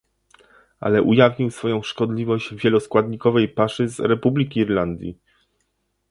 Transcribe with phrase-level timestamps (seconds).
[0.79, 5.17] Ale ujawnił swoją szkodliwość w wieloskładnikowej paszy z Republiki Irlandii